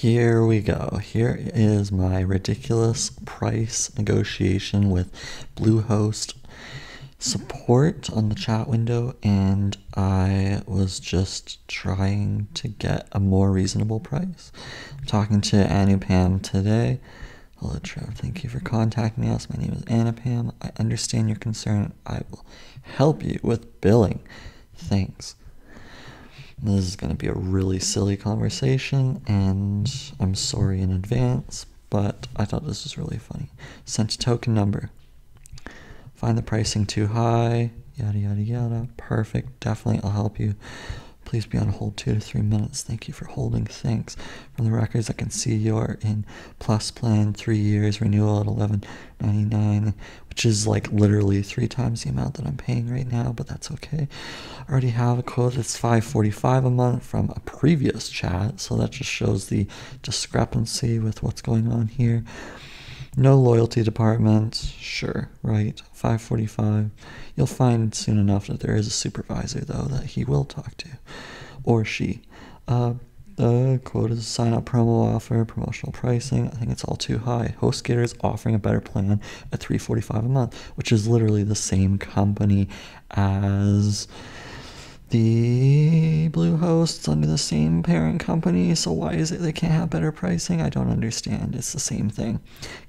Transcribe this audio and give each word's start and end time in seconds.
Here 0.00 0.44
we 0.44 0.60
go. 0.60 1.00
Here 1.02 1.36
is 1.40 1.90
my 1.90 2.20
ridiculous 2.20 3.10
price 3.24 3.90
negotiation 3.98 4.90
with 4.90 5.10
Bluehost 5.56 6.34
support 7.18 8.08
on 8.10 8.28
the 8.28 8.36
chat 8.36 8.68
window, 8.68 9.16
and 9.24 9.76
I 9.96 10.62
was 10.66 11.00
just 11.00 11.66
trying 11.66 12.46
to 12.54 12.68
get 12.68 13.08
a 13.10 13.18
more 13.18 13.50
reasonable 13.50 13.98
price. 13.98 14.52
I'm 14.96 15.04
talking 15.04 15.40
to 15.40 15.56
Anupam 15.56 16.42
today. 16.44 17.00
Hello, 17.56 17.80
Trev. 17.82 18.14
Thank 18.14 18.44
you 18.44 18.50
for 18.50 18.60
contacting 18.60 19.28
us. 19.28 19.50
My 19.50 19.60
name 19.60 19.72
is 19.72 19.82
Anupam. 19.86 20.54
I 20.62 20.70
understand 20.78 21.28
your 21.28 21.38
concern. 21.38 21.92
I 22.06 22.20
will 22.30 22.46
help 22.82 23.24
you 23.24 23.40
with 23.42 23.80
billing. 23.80 24.20
Thanks. 24.76 25.34
This 26.60 26.84
is 26.84 26.96
going 26.96 27.10
to 27.10 27.16
be 27.16 27.28
a 27.28 27.32
really 27.32 27.78
silly 27.78 28.16
conversation, 28.16 29.22
and 29.26 29.90
I'm 30.18 30.34
sorry 30.34 30.80
in 30.80 30.90
advance, 30.90 31.66
but 31.88 32.26
I 32.36 32.44
thought 32.44 32.66
this 32.66 32.84
was 32.84 32.98
really 32.98 33.18
funny. 33.18 33.50
Sent 33.84 34.14
a 34.14 34.18
token 34.18 34.54
number. 34.54 34.90
Find 36.14 36.36
the 36.36 36.42
pricing 36.42 36.84
too 36.84 37.06
high, 37.06 37.70
yada 37.94 38.18
yada 38.18 38.42
yada. 38.42 38.88
Perfect. 38.96 39.60
Definitely, 39.60 40.00
I'll 40.02 40.10
help 40.10 40.40
you. 40.40 40.56
Please 41.28 41.44
be 41.44 41.58
on 41.58 41.68
hold 41.68 41.94
two 41.98 42.14
to 42.14 42.20
three 42.20 42.40
minutes. 42.40 42.82
Thank 42.82 43.06
you 43.06 43.12
for 43.12 43.26
holding. 43.26 43.66
Thanks. 43.66 44.16
From 44.56 44.64
the 44.64 44.72
records, 44.72 45.10
I 45.10 45.12
can 45.12 45.28
see 45.28 45.54
you're 45.54 45.98
in 46.00 46.24
plus 46.58 46.90
plan, 46.90 47.34
three 47.34 47.58
years, 47.58 48.00
renewal 48.00 48.40
at 48.40 48.46
eleven 48.46 48.82
ninety 49.20 49.44
nine, 49.44 49.92
which 50.30 50.46
is 50.46 50.66
like 50.66 50.90
literally 50.90 51.42
three 51.42 51.68
times 51.68 52.02
the 52.02 52.08
amount 52.08 52.36
that 52.36 52.46
I'm 52.46 52.56
paying 52.56 52.90
right 52.90 53.06
now, 53.06 53.32
but 53.36 53.46
that's 53.46 53.70
okay. 53.72 54.08
I 54.66 54.72
already 54.72 54.88
have 54.88 55.18
a 55.18 55.22
quote 55.22 55.52
that's 55.52 55.76
five 55.76 56.02
forty 56.02 56.30
five 56.30 56.64
a 56.64 56.70
month 56.70 57.04
from 57.04 57.28
a 57.36 57.40
previous 57.40 58.08
chat, 58.08 58.58
so 58.58 58.74
that 58.76 58.92
just 58.92 59.10
shows 59.10 59.48
the 59.48 59.66
discrepancy 60.02 60.98
with 60.98 61.22
what's 61.22 61.42
going 61.42 61.70
on 61.70 61.88
here. 61.88 62.24
No 63.18 63.36
loyalty 63.36 63.82
department, 63.82 64.54
sure, 64.78 65.28
right? 65.42 65.82
545. 65.92 66.92
You'll 67.34 67.48
find 67.48 67.92
soon 67.92 68.16
enough 68.16 68.46
that 68.46 68.60
there 68.60 68.76
is 68.76 68.86
a 68.86 68.90
supervisor, 68.90 69.58
though, 69.58 69.88
that 69.88 70.04
he 70.04 70.22
will 70.22 70.44
talk 70.44 70.76
to. 70.76 70.88
Or 71.64 71.84
she. 71.84 72.22
Uh, 72.68 72.94
the 73.34 73.80
quote 73.82 74.12
is 74.12 74.20
a 74.20 74.22
sign 74.22 74.52
up 74.52 74.66
promo 74.66 75.16
offer, 75.16 75.44
promotional 75.44 75.90
pricing. 75.90 76.46
I 76.46 76.50
think 76.50 76.70
it's 76.70 76.84
all 76.84 76.94
too 76.94 77.18
high. 77.18 77.56
HostGator 77.60 78.04
is 78.04 78.14
offering 78.20 78.54
a 78.54 78.60
better 78.60 78.80
plan 78.80 79.20
at 79.52 79.58
345 79.58 80.24
a 80.24 80.28
month, 80.28 80.56
which 80.76 80.92
is 80.92 81.08
literally 81.08 81.42
the 81.42 81.56
same 81.56 81.98
company 81.98 82.68
as 83.10 84.06
the 85.10 85.18
Bluehosts 86.38 87.08
under 87.08 87.26
the 87.26 87.36
same 87.36 87.82
parent 87.82 88.20
company, 88.20 88.72
so 88.76 88.92
why 88.92 89.14
is 89.14 89.32
it 89.32 89.38
they 89.38 89.50
can't 89.50 89.72
have 89.72 89.90
better 89.90 90.12
pricing? 90.12 90.62
I 90.62 90.68
don't 90.68 90.88
understand. 90.88 91.56
It's 91.56 91.72
the 91.72 91.80
same 91.80 92.08
thing. 92.08 92.38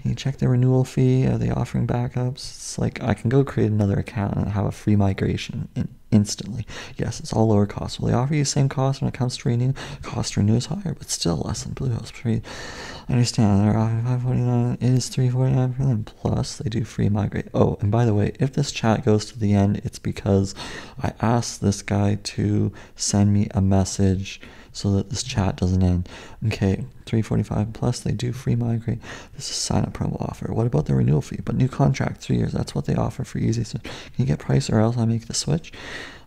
Can 0.00 0.10
you 0.10 0.16
check 0.16 0.38
the 0.38 0.48
renewal 0.48 0.82
fee? 0.82 1.28
Are 1.28 1.38
they 1.38 1.50
offering 1.50 1.86
backups? 1.86 2.34
It's 2.34 2.76
like 2.76 3.00
I 3.00 3.14
can 3.14 3.30
go 3.30 3.44
create 3.44 3.70
another 3.70 4.00
account 4.00 4.34
and 4.34 4.48
have 4.48 4.66
a 4.66 4.72
free 4.72 4.96
migration 4.96 5.68
in, 5.76 5.86
instantly. 6.10 6.66
Yes, 6.96 7.20
it's 7.20 7.32
all 7.32 7.48
lower 7.48 7.66
cost. 7.66 8.00
Will 8.00 8.08
they 8.08 8.14
offer 8.14 8.34
you 8.34 8.42
the 8.42 8.46
same 8.46 8.68
cost 8.68 9.00
when 9.00 9.08
it 9.08 9.14
comes 9.14 9.36
to 9.38 9.48
renew? 9.48 9.72
Cost 10.02 10.34
to 10.34 10.40
renew 10.40 10.56
is 10.56 10.66
higher, 10.66 10.94
but 10.94 11.10
still 11.10 11.36
less 11.36 11.64
than 11.64 11.74
Bluehost. 11.74 12.12
Free. 12.12 12.42
I 13.08 13.12
understand 13.12 13.60
they're 13.60 13.76
offering 13.76 14.04
five 14.04 14.22
forty 14.22 14.40
nine. 14.40 14.78
It 14.80 14.90
is 14.90 15.08
three 15.08 15.28
forty 15.30 15.52
nine 15.54 15.74
for 15.74 15.84
them. 15.84 16.04
Plus, 16.04 16.58
they 16.58 16.70
do 16.70 16.84
free 16.84 17.08
migrate. 17.08 17.48
Oh, 17.54 17.78
and 17.80 17.90
by 17.90 18.04
the 18.04 18.14
way, 18.14 18.32
if 18.40 18.52
this 18.52 18.72
chat 18.72 19.04
goes 19.04 19.26
to 19.26 19.38
the 19.38 19.54
end, 19.54 19.80
it's 19.84 19.98
because 19.98 20.54
I 21.02 21.12
asked 21.20 21.60
this 21.60 21.82
guy 21.82 22.18
to 22.22 22.72
send 22.94 23.32
me 23.32 23.48
a 23.52 23.60
message 23.60 24.40
so 24.76 24.92
that 24.92 25.08
this 25.08 25.22
chat 25.22 25.56
doesn't 25.56 25.82
end. 25.82 26.06
Okay, 26.46 26.84
345 27.06 27.72
plus, 27.72 28.00
they 28.00 28.12
do 28.12 28.30
free 28.30 28.54
migrate. 28.54 29.00
This 29.34 29.48
is 29.48 29.56
sign 29.56 29.84
up 29.84 29.94
promo 29.94 30.20
offer. 30.20 30.52
What 30.52 30.66
about 30.66 30.84
the 30.84 30.94
renewal 30.94 31.22
fee? 31.22 31.40
But 31.42 31.54
new 31.56 31.66
contract, 31.66 32.20
three 32.20 32.36
years. 32.36 32.52
That's 32.52 32.74
what 32.74 32.84
they 32.84 32.94
offer 32.94 33.24
for 33.24 33.38
easy 33.38 33.64
switch. 33.64 33.82
Can 33.82 33.92
you 34.18 34.26
get 34.26 34.38
price 34.38 34.68
or 34.68 34.78
else 34.80 34.98
I 34.98 35.06
make 35.06 35.28
the 35.28 35.34
switch? 35.34 35.72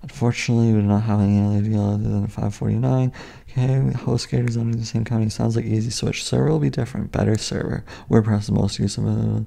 Unfortunately, 0.02 0.74
we 0.74 0.82
do 0.82 0.88
not 0.88 1.04
have 1.04 1.20
any 1.20 1.40
other 1.40 1.62
deal 1.62 1.84
other 1.84 2.10
than 2.10 2.26
549. 2.26 3.14
Okay, 3.52 3.68
HostGator 4.00 4.50
is 4.50 4.58
under 4.58 4.78
the 4.78 4.86
same 4.86 5.06
company. 5.06 5.30
Sounds 5.30 5.56
like 5.56 5.66
easy 5.66 5.92
switch. 5.92 6.24
Server 6.24 6.50
will 6.50 6.60
be 6.60 6.72
different. 6.72 7.12
Better 7.12 7.38
server. 7.38 7.84
WordPress 8.10 8.40
is 8.40 8.48
the 8.48 8.54
most 8.54 8.80
use 8.80 8.98
of 8.98 9.06
it. 9.06 9.46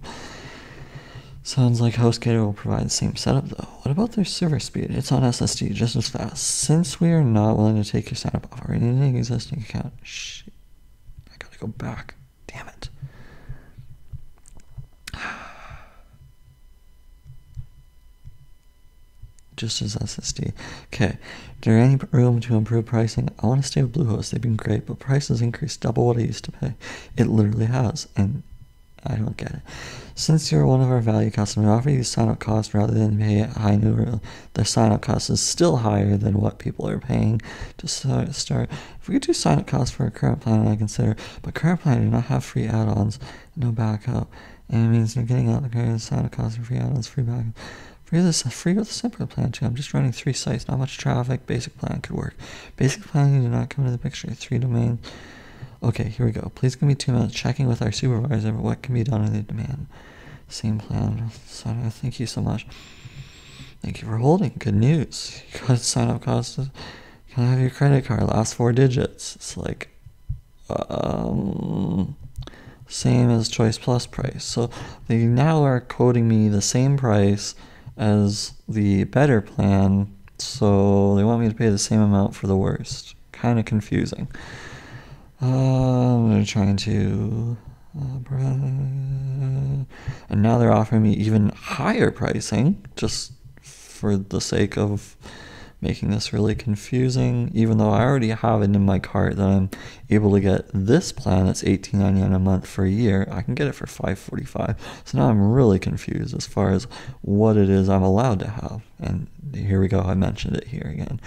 Sounds 1.45 1.81
like 1.81 1.95
HostGator 1.95 2.45
will 2.45 2.53
provide 2.53 2.87
the 2.87 2.91
same 2.91 3.17
setup 3.17 3.49
though. 3.49 3.69
What 3.83 3.91
about 3.91 4.13
their 4.13 4.25
server 4.25 4.61
speed? 4.61 4.93
It's 4.93 5.11
on 5.11 5.23
SSD 5.23 5.73
just 5.73 5.97
as 5.97 6.09
fast. 6.09 6.45
Since 6.45 7.01
we 7.01 7.11
are 7.11 7.25
not 7.25 7.57
willing 7.57 7.83
to 7.83 7.91
take 7.91 8.11
your 8.11 8.17
setup 8.17 8.53
off 8.53 8.69
an 8.69 9.03
existing 9.17 9.59
account, 9.61 9.93
shit, 10.05 10.53
I 11.33 11.35
gotta 11.41 11.59
go 11.59 11.67
back. 11.67 12.15
Damn 12.47 12.69
it. 12.69 12.89
Just 19.57 19.83
as 19.83 19.97
SSD. 19.97 20.53
Okay. 20.93 21.19
There 21.63 21.79
any 21.79 21.99
room 22.13 22.41
to 22.41 22.57
improve 22.57 22.87
pricing? 22.87 23.29
I 23.41 23.47
want 23.47 23.63
to 23.63 23.67
stay 23.67 23.83
with 23.83 23.93
Bluehost. 23.93 24.31
They've 24.31 24.41
been 24.41 24.57
great, 24.57 24.87
but 24.87 24.99
prices 24.99 25.41
increased 25.43 25.81
double 25.81 26.07
what 26.07 26.17
I 26.17 26.21
used 26.21 26.45
to 26.45 26.53
pay. 26.53 26.75
It 27.17 27.27
literally 27.27 27.67
has, 27.67 28.09
and 28.17 28.43
I 29.05 29.17
don't 29.17 29.37
get 29.37 29.51
it. 29.51 29.61
Since 30.15 30.53
you're 30.53 30.67
one 30.67 30.81
of 30.81 30.91
our 30.91 31.01
value 31.01 31.31
customers, 31.31 31.67
we 31.67 31.73
offer 31.73 31.91
you 31.91 32.05
sign-up 32.05 32.39
cost 32.39 32.75
rather 32.75 32.93
than 32.93 33.19
pay 33.19 33.41
a 33.41 33.47
high 33.49 33.77
new. 33.77 34.21
The 34.55 34.65
sign-up 34.65 35.03
cost 35.03 35.31
is 35.31 35.41
still 35.41 35.79
higher 35.79 36.17
than 36.17 36.41
what 36.41 36.59
people 36.59 36.89
are 36.89 36.99
paying 36.99 37.41
to 37.79 37.89
start. 37.89 38.29
If 38.29 39.09
we 39.09 39.15
could 39.15 39.23
do 39.23 39.33
sign-up 39.33 39.67
cost 39.67 39.95
for 39.95 40.07
a 40.07 40.11
current 40.11 40.41
plan, 40.41 40.69
I 40.69 40.77
consider. 40.77 41.17
But 41.43 41.55
current 41.55 41.81
plan 41.81 42.03
do 42.03 42.11
not 42.11 42.25
have 42.25 42.45
free 42.45 42.67
add-ons, 42.67 43.19
no 43.57 43.73
backup, 43.73 44.31
and 44.69 44.87
it 44.87 44.89
means 44.89 45.17
you're 45.17 45.25
getting 45.25 45.51
out 45.51 45.63
the 45.63 45.69
current 45.69 46.01
sign-up 46.01 46.31
cost 46.33 46.59
for 46.59 46.65
free 46.65 46.79
add-ons, 46.79 47.09
free 47.09 47.25
backup. 47.25 47.57
Free 48.05 48.21
this 48.21 48.45
a 48.45 48.51
free 48.51 48.75
with 48.75 48.91
a 48.91 48.93
simpler 48.93 49.27
plan 49.27 49.53
too. 49.53 49.65
I'm 49.65 49.75
just 49.75 49.95
running 49.95 50.13
three 50.13 50.35
sites, 50.35 50.69
not 50.69 50.79
much 50.79 50.99
traffic. 50.99 51.47
Basic 51.47 51.79
plan 51.79 52.03
could 52.03 52.15
work. 52.15 52.35
Basic 52.77 53.03
plan 53.03 53.35
you 53.35 53.41
do 53.41 53.49
not 53.49 53.71
come 53.71 53.87
into 53.87 53.97
the 53.97 54.03
picture. 54.03 54.31
Three 54.33 54.59
domains. 54.59 54.99
Okay, 55.83 56.11
here 56.11 56.25
we 56.25 56.31
go. 56.31 56.53
Please 56.55 56.77
give 56.77 56.89
me 56.89 56.95
two 56.95 57.11
minutes 57.11 57.35
checking 57.35 57.67
with 57.67 57.83
our 57.83 57.91
supervisor 57.91 58.53
what 58.53 58.83
can 58.83 58.95
be 58.95 59.03
done 59.03 59.25
in 59.25 59.33
the 59.33 59.43
demand. 59.43 59.89
Same 60.49 60.79
plan. 60.79 61.31
So, 61.47 61.75
thank 61.91 62.21
you 62.21 62.27
so 62.27 62.41
much. 62.41 62.67
Thank 63.83 64.01
you 64.01 64.07
for 64.07 64.19
holding. 64.19 64.55
Good 64.59 64.77
news. 64.77 65.43
You 65.55 65.67
got 65.67 65.79
sign 65.79 66.09
up 66.09 66.23
cost. 66.23 66.57
Can 66.57 67.45
I 67.45 67.51
have 67.51 67.61
your 67.61 67.71
credit 67.71 68.05
card? 68.05 68.23
Last 68.23 68.55
four 68.55 68.73
digits. 68.73 69.35
It's 69.35 69.57
like, 69.57 69.89
um, 70.71 72.17
same 72.87 73.31
as 73.31 73.49
Choice 73.49 73.77
Plus 73.77 74.07
price. 74.07 74.45
So 74.45 74.71
they 75.09 75.25
now 75.25 75.65
are 75.65 75.81
quoting 75.81 76.29
me 76.29 76.49
the 76.49 76.63
same 76.63 76.97
price 76.97 77.57
as 77.97 78.53
the 78.69 79.03
better 79.05 79.41
plan. 79.41 80.15
So 80.39 81.17
they 81.17 81.25
want 81.25 81.41
me 81.41 81.49
to 81.49 81.55
pay 81.55 81.71
the 81.71 81.79
same 81.79 82.01
amount 82.01 82.37
for 82.37 82.47
the 82.47 82.57
worst. 82.57 83.17
Kind 83.33 83.59
of 83.59 83.65
confusing. 83.65 84.29
Uh, 85.43 86.29
they're 86.29 86.45
trying 86.45 86.77
to. 86.77 87.57
Uh, 87.99 88.19
and 90.31 90.43
now 90.43 90.57
they're 90.57 90.73
offering 90.73 91.03
me 91.03 91.13
even 91.15 91.51
higher 91.51 92.11
pricing 92.11 92.87
just 92.97 93.33
for 93.61 94.17
the 94.17 94.41
sake 94.41 94.79
of 94.79 95.17
making 95.83 96.11
this 96.11 96.33
really 96.33 96.55
confusing 96.55 97.51
even 97.53 97.77
though 97.77 97.91
I 97.91 98.03
already 98.03 98.29
have 98.29 98.63
it 98.63 98.75
in 98.75 98.87
my 98.87 98.99
cart 99.01 99.37
that 99.37 99.47
I'm 99.47 99.69
able 100.09 100.33
to 100.33 100.41
get 100.41 100.71
this 100.73 101.13
plan. 101.13 101.47
That's 101.47 101.65
$18.99 101.65 102.35
a 102.35 102.39
month 102.39 102.67
for 102.67 102.85
a 102.85 102.91
year. 102.91 103.29
I 103.31 103.43
can 103.43 103.55
get 103.55 103.67
it 103.67 103.75
for 103.75 103.87
$5.45 103.87 104.77
so 105.05 105.19
now 105.19 105.29
I'm 105.29 105.53
really 105.53 105.81
confused 105.81 106.35
as 106.37 106.47
far 106.47 106.71
as 106.71 106.85
what 107.21 107.57
it 107.57 107.69
is 107.69 107.89
I'm 107.89 108.03
allowed 108.03 108.39
to 108.39 108.49
have. 108.49 108.83
And 109.01 109.27
here 109.55 109.81
we 109.81 109.89
go. 109.89 110.01
I 110.01 110.15
mentioned 110.15 110.57
it 110.57 110.69
here 110.69 110.89
again 110.89 111.21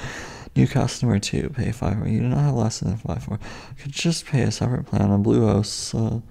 New 0.56 0.68
customer 0.68 1.20
two, 1.20 1.50
pay 1.50 1.72
five. 1.72 2.08
You 2.08 2.22
do 2.22 2.28
not 2.30 2.40
have 2.40 2.54
less 2.56 2.80
than 2.80 2.96
five 2.96 3.24
four. 3.24 3.40
Could 3.78 3.92
just 3.92 4.26
pay 4.26 4.42
a 4.44 4.52
separate 4.52 4.86
plan 4.86 5.12
on 5.12 5.24
Bluehost. 5.24 5.66
So 5.66 6.24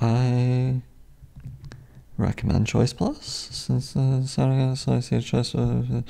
I 0.00 0.80
recommend 2.16 2.68
Choice 2.68 2.92
Plus 2.92 3.26
since 3.50 3.96
uh, 3.96 4.24
sounding 4.24 4.76
so 4.76 4.92
I 4.92 5.00
see 5.00 5.16
a 5.16 5.20
choice. 5.20 5.54
Uh, 5.54 6.02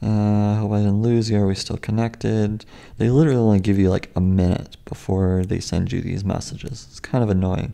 I 0.00 0.56
hope 0.60 0.72
I 0.72 0.78
didn't 0.78 1.02
lose 1.02 1.30
you. 1.30 1.38
Are 1.38 1.46
we 1.46 1.54
still 1.54 1.76
connected? 1.76 2.64
They 2.98 3.10
literally 3.10 3.38
only 3.38 3.60
give 3.60 3.78
you 3.78 3.90
like 3.90 4.10
a 4.14 4.20
minute 4.20 4.76
before 4.84 5.44
they 5.44 5.60
send 5.60 5.92
you 5.92 6.00
these 6.00 6.24
messages. 6.24 6.86
It's 6.90 7.00
kind 7.00 7.22
of 7.22 7.30
annoying. 7.30 7.72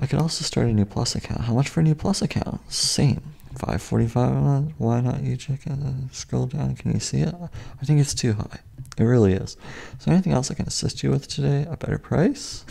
I 0.00 0.06
could 0.06 0.18
also 0.20 0.44
start 0.44 0.68
a 0.68 0.72
new 0.72 0.84
Plus 0.84 1.14
account. 1.14 1.42
How 1.42 1.54
much 1.54 1.68
for 1.68 1.80
a 1.80 1.82
new 1.82 1.94
Plus 1.94 2.22
account? 2.22 2.60
Same. 2.70 3.22
545 3.58 4.30
a 4.30 4.40
month. 4.40 4.72
Why 4.78 5.00
not 5.00 5.22
you 5.22 5.36
check 5.36 5.66
it? 5.66 5.72
Uh, 5.72 6.08
scroll 6.12 6.46
down. 6.46 6.76
Can 6.76 6.92
you 6.92 7.00
see 7.00 7.20
it? 7.20 7.34
I 7.34 7.84
think 7.84 8.00
it's 8.00 8.14
too 8.14 8.34
high. 8.34 8.60
It 8.98 9.04
really 9.04 9.32
is. 9.32 9.56
Is 9.98 10.04
there 10.04 10.14
anything 10.14 10.32
else 10.32 10.50
I 10.50 10.54
can 10.54 10.66
assist 10.66 11.02
you 11.02 11.10
with 11.10 11.28
today? 11.28 11.66
A 11.68 11.76
better 11.76 11.98
price? 11.98 12.64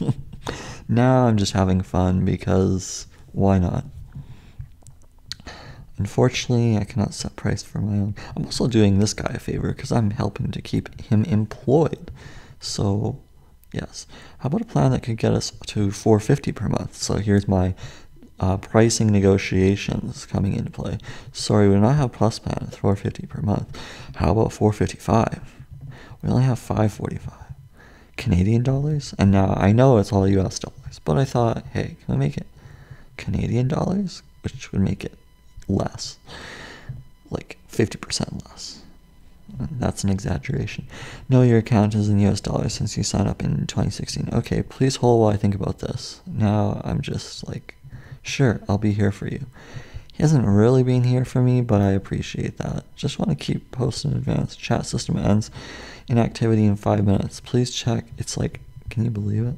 now 0.88 1.26
I'm 1.26 1.36
just 1.36 1.52
having 1.52 1.82
fun 1.82 2.24
because 2.24 3.06
why 3.32 3.58
not? 3.58 3.84
Unfortunately, 5.98 6.76
I 6.76 6.84
cannot 6.84 7.14
set 7.14 7.34
price 7.36 7.62
for 7.62 7.80
my 7.80 7.98
own. 7.98 8.14
I'm 8.36 8.44
also 8.44 8.68
doing 8.68 8.98
this 8.98 9.14
guy 9.14 9.32
a 9.34 9.40
favor 9.40 9.72
because 9.72 9.90
I'm 9.90 10.10
helping 10.10 10.50
to 10.52 10.62
keep 10.62 11.00
him 11.00 11.24
employed. 11.24 12.10
So 12.60 13.20
Yes. 13.72 14.06
How 14.38 14.46
about 14.46 14.62
a 14.62 14.64
plan 14.64 14.92
that 14.92 15.02
could 15.02 15.18
get 15.18 15.32
us 15.32 15.52
to 15.66 15.90
450 15.90 16.52
per 16.52 16.68
month? 16.68 16.94
So 16.94 17.16
here's 17.16 17.46
my 17.46 17.74
uh, 18.40 18.56
pricing 18.56 19.10
negotiations 19.10 20.26
coming 20.26 20.54
into 20.54 20.70
play. 20.70 20.98
Sorry, 21.32 21.68
we 21.68 21.74
do 21.74 21.80
not 21.80 21.96
have 21.96 22.12
plus 22.12 22.38
plan 22.38 22.68
at 22.68 22.74
450 22.74 23.26
per 23.26 23.40
month. 23.40 23.78
How 24.16 24.32
about 24.32 24.52
455? 24.52 25.54
We 26.22 26.30
only 26.30 26.44
have 26.44 26.58
545 26.58 27.34
Canadian 28.16 28.62
dollars. 28.62 29.14
And 29.18 29.30
now 29.30 29.54
I 29.56 29.72
know 29.72 29.98
it's 29.98 30.12
all 30.12 30.28
US 30.28 30.58
dollars, 30.58 31.00
but 31.04 31.16
I 31.16 31.24
thought, 31.24 31.64
hey, 31.72 31.96
can 32.04 32.14
we 32.14 32.16
make 32.16 32.36
it 32.36 32.46
Canadian 33.16 33.68
dollars? 33.68 34.22
Which 34.42 34.72
would 34.72 34.82
make 34.82 35.04
it 35.04 35.18
less, 35.68 36.18
like 37.30 37.58
50% 37.70 38.46
less. 38.48 38.82
That's 39.58 40.04
an 40.04 40.10
exaggeration. 40.10 40.86
No, 41.28 41.42
your 41.42 41.58
account 41.58 41.94
is 41.94 42.08
in 42.08 42.18
US 42.20 42.40
dollars 42.40 42.74
since 42.74 42.96
you 42.96 43.02
signed 43.02 43.28
up 43.28 43.42
in 43.42 43.66
2016. 43.66 44.28
Okay, 44.32 44.62
please 44.62 44.96
hold 44.96 45.20
while 45.20 45.30
I 45.30 45.36
think 45.36 45.54
about 45.54 45.78
this. 45.78 46.20
Now 46.26 46.80
I'm 46.84 47.00
just 47.00 47.48
like, 47.48 47.74
sure, 48.22 48.60
I'll 48.68 48.78
be 48.78 48.92
here 48.92 49.12
for 49.12 49.26
you. 49.26 49.46
He 50.12 50.22
hasn't 50.22 50.46
really 50.46 50.82
been 50.82 51.04
here 51.04 51.24
for 51.24 51.40
me, 51.40 51.60
but 51.60 51.80
I 51.80 51.92
appreciate 51.92 52.58
that. 52.58 52.84
Just 52.96 53.18
want 53.18 53.30
to 53.30 53.36
keep 53.36 53.70
posting 53.70 54.10
in 54.10 54.16
advance. 54.16 54.56
Chat 54.56 54.84
system 54.84 55.16
ends 55.16 55.50
inactivity 56.08 56.64
in 56.64 56.74
five 56.76 57.04
minutes. 57.04 57.40
Please 57.40 57.72
check. 57.72 58.06
It's 58.18 58.36
like, 58.36 58.60
can 58.90 59.04
you 59.04 59.10
believe 59.10 59.46
it? 59.46 59.54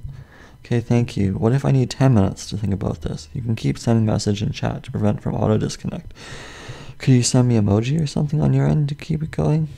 Okay, 0.65 0.81
thank 0.81 1.17
you. 1.17 1.35
What 1.39 1.53
if 1.53 1.65
I 1.65 1.71
need 1.71 1.91
10 1.91 2.13
minutes 2.13 2.47
to 2.51 2.59
think 2.59 2.75
about 2.75 3.01
this? 3.01 3.29
You 3.33 3.41
can 3.41 3.57
keep 3.57 3.79
sending 3.79 4.05
message 4.05 4.43
in 4.43 4.53
chat 4.53 4.83
to 4.83 4.91
prevent 4.91 5.23
from 5.23 5.35
auto 5.35 5.57
disconnect. 5.57 6.13
Could 6.99 7.15
you 7.15 7.23
send 7.23 7.49
me 7.49 7.57
emoji 7.57 8.01
or 8.01 8.07
something 8.07 8.43
on 8.43 8.53
your 8.53 8.67
end 8.67 8.91
to 8.91 8.95
keep 8.95 9.23
it 9.23 9.31
going? 9.31 9.69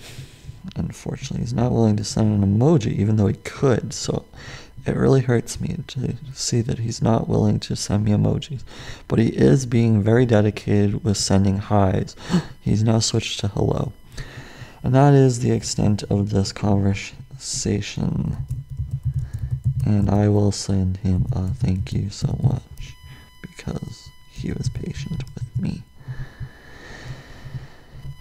Unfortunately, 0.75 1.41
he's 1.41 1.55
not 1.55 1.71
willing 1.71 1.97
to 1.97 2.05
send 2.05 2.43
an 2.43 2.59
emoji, 2.59 2.99
even 2.99 3.17
though 3.17 3.29
he 3.29 3.35
could, 3.35 3.93
so 3.93 4.25
it 4.85 4.97
really 4.97 5.21
hurts 5.21 5.61
me 5.61 5.79
to 5.87 6.17
see 6.33 6.61
that 6.61 6.81
he's 6.81 7.01
not 7.01 7.29
willing 7.29 7.61
to 7.61 7.77
send 7.77 8.05
me 8.05 8.11
emojis. 8.11 8.65
But 9.07 9.21
he 9.21 9.29
is 9.29 9.65
being 9.65 10.03
very 10.03 10.27
dedicated 10.27 11.05
with 11.05 11.17
sending 11.17 11.59
highs. 11.59 12.17
he's 12.61 12.83
now 12.83 12.99
switched 12.99 13.39
to 13.41 13.49
hello. 13.49 13.93
And 14.83 14.95
that 14.95 15.15
is 15.15 15.39
the 15.39 15.53
extent 15.53 16.03
of 16.11 16.31
this 16.31 16.53
conversation. 16.53 18.37
And 19.87 20.11
I 20.11 20.29
will 20.29 20.51
send 20.51 20.97
him 20.99 21.27
a 21.33 21.49
thank 21.49 21.93
you 21.93 22.11
so 22.11 22.37
much 22.43 22.93
because 23.41 24.09
he 24.33 24.53
was 24.53 24.69
patient 24.69 25.23
with 25.35 25.61
me. 25.61 25.85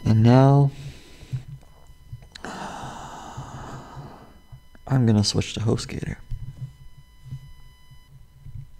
And 0.05 0.21
now 0.21 0.69
I'm 2.43 2.99
gonna 5.07 5.23
switch 5.23 5.55
to 5.55 5.61
HostGator. 5.61 6.17